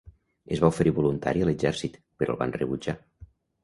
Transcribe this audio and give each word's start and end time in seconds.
Es 0.55 0.63
va 0.63 0.69
oferir 0.75 0.93
voluntari 1.01 1.45
a 1.45 1.51
l'exèrcit, 1.51 2.03
però 2.19 2.37
el 2.37 2.43
van 2.45 2.59
rebutjar. 2.61 3.01